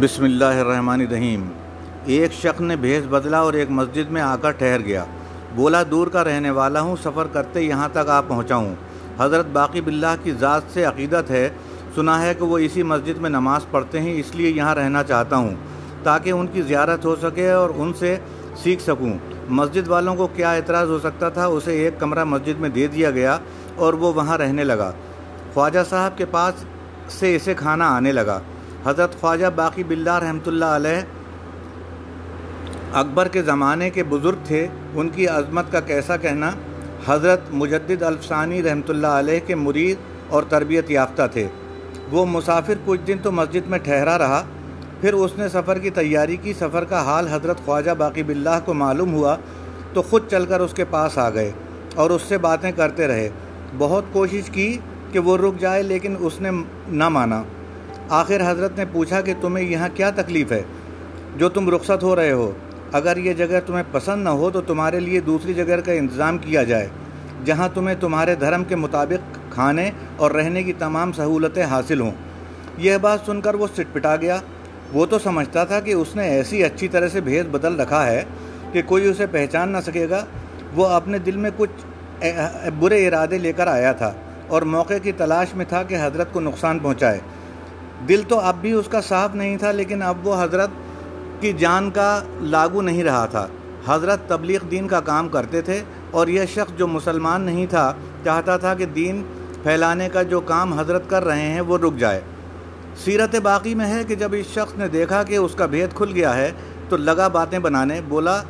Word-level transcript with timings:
بسم 0.00 0.24
اللہ 0.24 0.44
الرحمن 0.44 1.00
الرحیم۔ 1.00 1.42
ایک 2.04 2.32
شخص 2.32 2.60
نے 2.60 2.76
بھیس 2.76 3.04
بدلا 3.10 3.38
اور 3.38 3.52
ایک 3.52 3.70
مسجد 3.70 4.10
میں 4.10 4.22
آ 4.22 4.36
کر 4.36 4.50
ٹھہر 4.50 4.80
گیا۔ 4.80 5.04
بولا، 5.54 5.82
دور 5.90 6.06
کا 6.06 6.24
رہنے 6.24 6.50
والا 6.50 6.80
ہوں، 6.80 6.96
سفر 7.02 7.26
کرتے 7.32 7.60
یہاں 7.60 7.88
تک 7.92 8.08
آ 8.08 8.20
پہنچا 8.20 8.56
ہوں 8.56 8.74
حضرت 9.18 9.46
باقی 9.52 9.80
باللہ 9.80 10.14
کی 10.22 10.32
ذات 10.40 10.62
سے 10.72 10.84
عقیدت 10.84 11.30
ہے، 11.30 11.48
سنا 11.94 12.20
ہے 12.22 12.32
کہ 12.34 12.44
وہ 12.44 12.58
اسی 12.58 12.82
مسجد 12.82 13.18
میں 13.18 13.30
نماز 13.30 13.66
پڑھتے 13.70 14.00
ہیں، 14.00 14.18
اس 14.20 14.34
لیے 14.34 14.50
یہاں 14.50 14.74
رہنا 14.74 15.02
چاہتا 15.02 15.36
ہوں، 15.36 15.54
تاکہ 16.02 16.30
ان 16.30 16.46
کی 16.46 16.62
زیارت 16.62 17.04
ہو 17.04 17.14
سکے 17.22 17.50
اور 17.50 17.70
ان 17.76 17.92
سے 17.98 18.16
سیکھ 18.62 18.82
سکوں۔ 18.82 19.12
مسجد 19.48 19.88
والوں 19.88 20.16
کو 20.16 20.26
کیا 20.26 20.52
اعتراض 20.52 20.90
ہو 20.90 20.98
سکتا 20.98 21.28
تھا؟ 21.28 21.46
اسے 21.46 21.72
ایک 21.72 22.00
کمرہ 22.00 22.24
مسجد 22.24 22.60
میں 22.60 22.68
دے 22.68 22.86
دیا 22.86 23.10
گیا 23.10 23.38
اور 23.76 23.92
وہ 23.92 24.12
وہاں 24.12 24.38
رہنے 24.38 24.64
لگا۔ 24.64 24.90
خواجہ 25.54 25.84
صاحب 25.90 26.18
کے 26.18 26.24
پاس 26.24 26.64
سے 27.08 27.36
اسے 27.36 27.54
کھانا 27.54 27.96
آنے 27.96 28.12
لگا۔ 28.12 28.38
حضرت 28.86 29.14
خواجہ 29.20 29.46
باقی 29.54 29.82
باللہ 29.82 30.18
رحمۃ 30.22 30.46
اللہ 30.46 30.72
علیہ 30.78 31.00
اکبر 33.00 33.28
کے 33.28 33.42
زمانے 33.42 33.88
کے 33.90 34.02
بزرگ 34.08 34.44
تھے، 34.44 34.66
ان 34.94 35.08
کی 35.08 35.26
عظمت 35.28 35.70
کا 35.72 35.80
کیسا 35.80 36.16
کہنا، 36.16 36.50
حضرت 37.06 37.40
مجدد 37.52 38.02
الفسانی 38.02 38.62
رحمۃ 38.62 38.88
اللہ 38.88 39.14
علیہ 39.20 39.40
کے 39.46 39.54
مرید 39.54 39.96
اور 40.28 40.42
تربیت 40.48 40.90
یافتہ 40.90 41.22
تھے۔ 41.32 41.46
وہ 42.12 42.24
مسافر 42.26 42.74
کچھ 42.84 43.00
دن 43.06 43.18
تو 43.22 43.32
مسجد 43.32 43.68
میں 43.68 43.78
ٹھہرا 43.78 44.18
رہا، 44.18 44.42
پھر 45.00 45.12
اس 45.14 45.38
نے 45.38 45.48
سفر 45.48 45.78
کی 45.78 45.90
تیاری 45.90 46.36
کی۔ 46.42 46.52
سفر 46.58 46.84
کا 46.84 47.02
حال 47.04 47.28
حضرت 47.28 47.64
خواجہ 47.64 47.90
باقی 47.98 48.22
باللہ 48.22 48.58
کو 48.64 48.74
معلوم 48.74 49.14
ہوا 49.14 49.36
تو 49.92 50.02
خود 50.02 50.30
چل 50.30 50.46
کر 50.46 50.60
اس 50.60 50.74
کے 50.74 50.84
پاس 50.90 51.18
آ 51.18 51.28
گئے 51.30 51.50
اور 51.94 52.10
اس 52.10 52.22
سے 52.28 52.38
باتیں 52.38 52.70
کرتے 52.72 53.06
رہے۔ 53.06 53.28
بہت 53.78 54.04
کوشش 54.12 54.50
کی 54.52 54.76
کہ 55.12 55.18
وہ 55.18 55.36
رک 55.38 55.60
جائے، 55.60 55.82
لیکن 55.82 56.16
اس 56.20 56.40
نے 56.40 56.50
نہ 56.88 57.08
مانا۔ 57.08 57.42
آخر 58.08 58.50
حضرت 58.50 58.78
نے 58.78 58.84
پوچھا 58.92 59.20
کہ 59.20 59.34
تمہیں 59.40 59.64
یہاں 59.64 59.88
کیا 59.94 60.10
تکلیف 60.10 60.52
ہے؟ 60.52 60.62
جو 61.36 61.48
تم 61.48 61.74
رخصت 61.74 62.02
ہو 62.02 62.16
رہے 62.16 62.32
ہو۔ 62.32 62.52
اگر 62.92 63.16
یہ 63.16 63.32
جگہ 63.32 63.58
تمہیں 63.66 63.82
پسند 63.92 64.24
نہ 64.24 64.28
ہو 64.28 64.50
تو 64.50 64.60
تمہارے 64.60 65.00
لیے 65.00 65.20
دوسری 65.20 65.54
جگہ 65.54 65.76
کا 65.84 65.92
انتظام 65.92 66.38
کیا 66.38 66.62
جائے، 66.62 66.88
جہاں 67.44 67.68
تمہیں 67.74 67.96
تمہارے 68.00 68.34
دھرم 68.34 68.64
کے 68.64 68.76
مطابق 68.76 69.38
کھانے 69.50 69.90
اور 70.16 70.30
رہنے 70.30 70.62
کی 70.62 70.72
تمام 70.72 71.12
سہولتیں 71.12 71.64
حاصل 71.64 72.00
ہوں۔ 72.00 72.10
یہ 72.78 72.96
بات 72.96 73.20
سن 73.26 73.40
کر 73.40 73.54
وہ 73.54 73.66
سٹ 73.76 73.92
پٹا 73.92 74.16
گیا۔ 74.16 74.40
وہ 74.92 75.06
تو 75.06 75.18
سمجھتا 75.18 75.64
تھا 75.64 75.80
کہ 75.80 75.92
اس 75.92 76.16
نے 76.16 76.28
ایسی 76.28 76.64
اچھی 76.64 76.88
طرح 76.88 77.08
سے 77.08 77.20
بھیس 77.20 77.44
بدل 77.50 77.80
رکھا 77.80 78.06
ہے 78.06 78.24
کہ 78.72 78.82
کوئی 78.86 79.08
اسے 79.08 79.26
پہچان 79.26 79.68
نہ 79.68 79.78
سکے 79.86 80.06
گا۔ 80.10 80.24
وہ 80.74 80.86
اپنے 80.86 81.18
دل 81.18 81.36
میں 81.36 81.50
کچھ 81.56 82.24
برے 82.78 83.08
ارادے 83.08 83.38
لے 83.38 83.52
کر 83.52 83.66
آیا 83.66 83.92
تھا 83.92 84.12
اور 84.48 84.62
موقع 84.62 84.94
کی 85.02 85.12
تلاش 85.12 85.54
میں 85.54 85.64
تھا 85.68 85.82
کہ 85.82 85.96
حضرت 86.02 86.32
کو 86.32 86.40
نقصان 86.40 86.78
پہنچائے۔ 86.78 87.18
دل 88.08 88.22
تو 88.28 88.38
اب 88.40 88.56
بھی 88.60 88.72
اس 88.72 88.88
کا 88.90 89.00
صاف 89.00 89.34
نہیں 89.34 89.56
تھا، 89.56 89.70
لیکن 89.70 90.02
اب 90.02 90.26
وہ 90.26 90.42
حضرت 90.42 90.70
کی 91.40 91.52
جان 91.52 91.90
کا 91.90 92.20
لاگو 92.40 92.82
نہیں 92.82 93.04
رہا 93.04 93.26
تھا۔ 93.26 93.46
حضرت 93.86 94.28
تبلیغ 94.28 94.66
دین 94.70 94.88
کا 94.88 95.00
کام 95.00 95.28
کرتے 95.28 95.60
تھے 95.60 95.80
اور 96.10 96.26
یہ 96.26 96.46
شخص 96.54 96.78
جو 96.78 96.86
مسلمان 96.86 97.42
نہیں 97.42 97.66
تھا، 97.66 97.92
چاہتا 98.24 98.56
تھا 98.56 98.74
کہ 98.74 98.86
دین 98.86 99.22
پھیلانے 99.62 100.08
کا 100.12 100.22
جو 100.22 100.40
کام 100.40 100.72
حضرت 100.78 101.08
کر 101.10 101.24
رہے 101.24 101.46
ہیں 101.48 101.60
وہ 101.60 101.78
رک 101.78 101.96
جائے۔ 101.98 102.20
سیرت 103.04 103.34
باقی 103.42 103.74
میں 103.74 103.86
ہے 103.86 104.02
کہ 104.08 104.14
جب 104.14 104.34
اس 104.38 104.52
شخص 104.54 104.78
نے 104.78 104.88
دیکھا 104.88 105.22
کہ 105.22 105.36
اس 105.36 105.54
کا 105.54 105.66
بھید 105.66 105.94
کھل 105.94 106.12
گیا 106.14 106.34
ہے 106.36 106.50
تو 106.88 106.96
لگا 106.96 107.28
باتیں 107.28 107.58
بنانے، 107.58 108.00
بولا، 108.08 108.40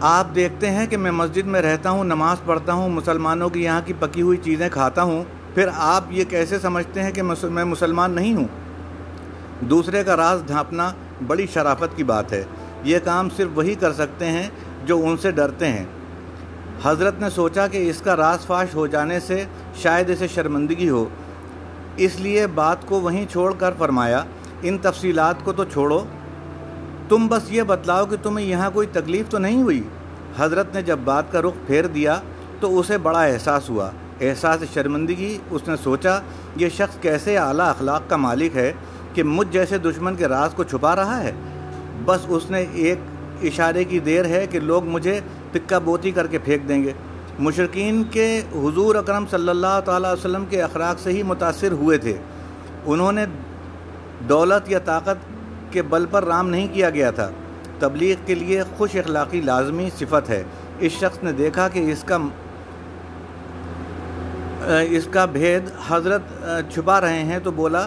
آپ 0.00 0.34
دیکھتے 0.34 0.70
ہیں 0.70 0.86
کہ 0.86 0.96
میں 0.96 1.10
مسجد 1.10 1.46
میں 1.46 1.62
رہتا 1.62 1.90
ہوں، 1.90 2.04
نماز 2.04 2.44
پڑھتا 2.44 2.72
ہوں، 2.72 2.88
مسلمانوں 2.88 3.48
کی 3.48 3.64
یہاں 3.64 3.80
کی 3.84 3.92
پکی 3.98 4.22
ہوئی 4.22 4.38
چیزیں 4.42 4.68
کھاتا 4.68 5.02
ہوں۔ 5.02 5.24
پھر 5.54 5.68
آپ 5.74 6.04
یہ 6.10 6.24
کیسے 6.28 6.58
سمجھتے 6.58 7.02
ہیں 7.02 7.10
کہ 7.10 7.22
میں 7.42 7.64
مسلمان 7.64 8.10
نہیں 8.10 8.34
ہوں؟ 8.34 8.48
دوسرے 9.60 10.04
کا 10.04 10.16
راز 10.16 10.42
ڈھانپنا 10.46 10.92
بڑی 11.26 11.46
شرافت 11.46 11.96
کی 11.96 12.04
بات 12.04 12.32
ہے۔ 12.32 12.44
یہ 12.84 12.98
کام 13.04 13.28
صرف 13.36 13.48
وہی 13.54 13.74
کر 13.74 13.92
سکتے 13.92 14.26
ہیں 14.26 14.50
جو 14.84 15.06
ان 15.06 15.16
سے 15.16 15.30
ڈرتے 15.30 15.68
ہیں۔ 15.68 15.84
حضرت 16.84 17.20
نے 17.20 17.30
سوچا 17.30 17.66
کہ 17.66 17.90
اس 17.90 18.00
کا 18.00 18.16
راز 18.16 18.46
فاش 18.46 18.74
ہو 18.74 18.86
جانے 18.86 19.20
سے 19.20 19.44
شاید 19.74 20.10
اسے 20.10 20.28
شرمندگی 20.28 20.88
ہو۔ 20.88 21.04
اس 21.96 22.20
لیے 22.20 22.46
بات 22.46 22.86
کو 22.86 23.00
وہیں 23.00 23.26
چھوڑ 23.30 23.54
کر 23.58 23.72
فرمایا، 23.78 24.24
ان 24.62 24.78
تفصیلات 24.78 25.34
کو 25.44 25.52
تو 25.52 25.64
چھوڑو۔ 25.64 26.04
تم 27.08 27.26
بس 27.26 27.42
یہ 27.48 27.62
بتلاؤ 27.62 28.06
کہ 28.06 28.16
تمہیں 28.22 28.46
یہاں 28.46 28.70
کوئی 28.74 28.86
تکلیف 28.92 29.28
تو 29.28 29.38
نہیں 29.38 29.62
ہوئی؟ 29.62 29.82
حضرت 30.38 30.74
نے 30.74 30.82
جب 30.82 30.98
بات 31.04 31.32
کا 31.32 31.42
رخ 31.42 31.52
پھیر 31.66 31.86
دیا 31.86 32.20
تو 32.60 32.78
اسے 32.78 32.98
بڑا 32.98 33.22
احساس 33.22 33.70
ہوا۔ 33.70 33.90
احساس 34.20 34.64
شرمندگی 34.74 35.38
اس 35.50 35.68
نے 35.68 35.74
سوچا، 35.76 36.20
یہ 36.56 36.68
شخص 36.68 36.96
کیسے 37.00 37.38
اعلیٰ 37.38 37.68
اخلاق 37.68 38.02
کا 38.08 38.16
مالک 38.16 38.56
ہے 38.56 38.72
کہ 39.14 39.22
مجھ 39.22 39.48
جیسے 39.50 39.78
دشمن 39.78 40.16
کے 40.16 40.28
راز 40.28 40.50
کو 40.54 40.64
چھپا 40.64 40.96
رہا 40.96 41.22
ہے؟ 41.22 41.32
بس 42.04 42.20
اس 42.28 42.50
نے 42.50 42.64
ایک 42.72 42.98
اشارے 43.42 43.84
کی 43.84 43.98
دیر 43.98 44.24
ہے 44.24 44.46
کہ 44.50 44.60
لوگ 44.60 44.84
مجھے 44.84 45.20
پکا 45.52 45.78
بوتی 45.78 46.10
کر 46.10 46.26
کے 46.26 46.38
پھینک 46.38 46.68
دیں 46.68 46.84
گے۔ 46.84 46.92
مشرقین 47.38 48.02
کے 48.10 48.42
حضور 48.52 48.94
اکرم 48.94 49.24
صلی 49.30 49.48
اللہ 49.48 49.80
تعالیٰ 49.84 50.12
وسلم 50.12 50.44
کے 50.50 50.62
اخلاق 50.62 51.00
سے 51.00 51.12
ہی 51.12 51.22
متاثر 51.22 51.72
ہوئے 51.72 51.98
تھے۔ 51.98 52.16
انہوں 52.86 53.12
نے 53.12 53.26
دولت 54.28 54.70
یا 54.70 54.78
طاقت 54.78 55.16
کے 55.72 55.82
بل 55.82 56.06
پر 56.10 56.24
رام 56.24 56.48
نہیں 56.48 56.68
کیا 56.72 56.90
گیا 56.90 57.10
تھا۔ 57.10 57.30
تبلیغ 57.78 58.14
کے 58.26 58.34
لیے 58.34 58.62
خوش 58.76 58.96
اخلاقی 58.96 59.40
لازمی 59.40 59.90
صفت 59.98 60.30
ہے۔ 60.30 60.42
اس 60.78 60.92
شخص 60.92 61.22
نے 61.22 61.32
دیکھا 61.32 61.68
کہ 61.68 61.92
اس 61.92 62.04
کا 62.04 62.18
اس 64.90 65.08
کا 65.10 65.24
بھید 65.24 65.62
حضرت 65.88 66.22
چھپا 66.72 67.00
رہے 67.00 67.22
ہیں 67.22 67.38
تو 67.38 67.50
بولا، 67.50 67.86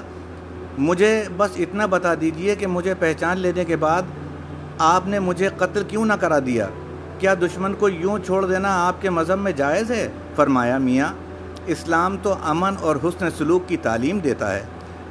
مجھے 0.78 1.24
بس 1.38 1.50
اتنا 1.56 1.86
بتا 1.86 2.14
دیجیے 2.22 2.56
کہ 2.56 2.68
مجھے 2.68 2.94
پہچان 2.94 3.40
لینے 3.40 3.66
کے 3.66 3.76
بعد 3.76 4.02
آپ 4.78 5.08
نے 5.08 5.20
مجھے 5.20 5.50
قتل 5.58 5.84
کیوں 5.88 6.06
نہ 6.06 6.14
کرا 6.14 6.40
دیا؟ 6.40 6.68
کیا 7.20 7.34
دشمن 7.34 7.74
کو 7.74 7.90
یوں 7.90 8.18
چھوڑ 8.26 8.46
دینا 8.46 8.88
آپ 8.88 9.02
کے 9.02 9.10
مذہب 9.10 9.40
میں 9.40 9.52
جائز 9.52 9.92
ہے؟ 9.92 10.08
فرمایا، 10.36 10.78
میاں، 10.78 11.14
اسلام 11.66 12.18
تو 12.22 12.36
امن 12.44 12.74
اور 12.82 12.96
حسن 13.04 13.28
سلوک 13.38 13.68
کی 13.68 13.78
تعلیم 13.78 14.20
دیتا 14.20 14.54
ہے۔ 14.56 14.64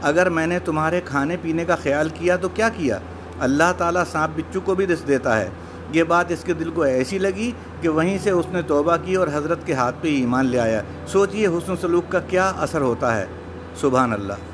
اگر 0.02 0.28
میں 0.28 0.46
نے 0.46 0.58
تمہارے 0.58 1.00
کھانے 1.04 1.36
پینے 1.42 1.64
کا 1.64 1.76
خیال 1.76 2.08
کیا 2.08 2.36
تو 2.36 2.48
کیا 2.48 2.68
کیا؟ 2.68 2.98
اللہ 3.40 3.72
تعالیٰ 3.78 4.02
سانپ 4.12 4.38
بچو 4.38 4.60
کو 4.60 4.74
بھی 4.74 4.86
رس 4.86 5.08
دیتا 5.08 5.40
ہے۔ 5.40 5.48
یہ 5.92 6.02
بات 6.02 6.30
اس 6.30 6.44
کے 6.44 6.54
دل 6.54 6.70
کو 6.70 6.82
ایسی 6.82 7.18
لگی 7.18 7.52
کہ 7.80 7.88
وہیں 7.88 8.18
سے 8.22 8.30
اس 8.30 8.46
نے 8.48 8.62
توبہ 8.62 8.96
کی 9.04 9.14
اور 9.14 9.28
حضرت 9.32 9.58
کے 9.66 9.72
ہاتھ 9.72 9.96
پہ 10.00 10.08
ایمان 10.08 10.46
لے 10.46 10.58
آیا۔ 10.58 10.82
سوچئے 11.06 11.46
حسن 11.46 11.76
سلوک 11.80 12.04
کا 12.08 12.20
کیا 12.20 12.52
اثر 12.56 12.80
ہوتا 12.80 13.16
ہے۔ 13.16 13.26
سبحان 13.76 14.12
اللہ۔ 14.12 14.51